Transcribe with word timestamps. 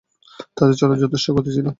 তাদের 0.57 0.75
চলায় 0.77 1.01
যথেষ্ট 1.03 1.27
গতি 1.31 1.51
ছিল। 1.55 1.67